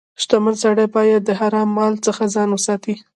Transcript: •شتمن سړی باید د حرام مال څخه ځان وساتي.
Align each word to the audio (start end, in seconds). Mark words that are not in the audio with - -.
•شتمن 0.21 0.55
سړی 0.63 0.85
باید 0.95 1.21
د 1.25 1.29
حرام 1.39 1.69
مال 1.77 1.93
څخه 2.05 2.23
ځان 2.35 2.49
وساتي. 2.51 2.95